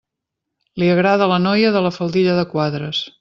[0.83, 3.03] Li agrada la noia de la faldilla de quadres.